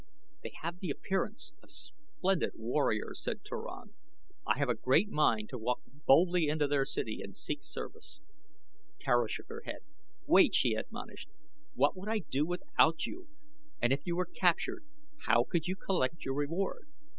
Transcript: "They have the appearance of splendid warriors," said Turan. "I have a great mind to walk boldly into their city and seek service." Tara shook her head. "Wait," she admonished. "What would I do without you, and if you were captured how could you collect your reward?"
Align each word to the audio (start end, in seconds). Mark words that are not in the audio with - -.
"They 0.41 0.53
have 0.63 0.79
the 0.79 0.89
appearance 0.89 1.53
of 1.61 1.69
splendid 1.69 2.53
warriors," 2.55 3.21
said 3.23 3.43
Turan. 3.45 3.93
"I 4.47 4.57
have 4.57 4.67
a 4.67 4.73
great 4.73 5.09
mind 5.09 5.49
to 5.49 5.59
walk 5.59 5.81
boldly 6.07 6.47
into 6.47 6.65
their 6.65 6.85
city 6.85 7.19
and 7.21 7.35
seek 7.35 7.59
service." 7.61 8.19
Tara 8.99 9.29
shook 9.29 9.47
her 9.49 9.61
head. 9.63 9.81
"Wait," 10.25 10.55
she 10.55 10.73
admonished. 10.73 11.29
"What 11.75 11.95
would 11.95 12.09
I 12.09 12.17
do 12.17 12.47
without 12.47 13.05
you, 13.05 13.27
and 13.79 13.93
if 13.93 14.07
you 14.07 14.15
were 14.15 14.25
captured 14.25 14.83
how 15.27 15.43
could 15.43 15.67
you 15.67 15.75
collect 15.75 16.25
your 16.25 16.33
reward?" 16.33 16.87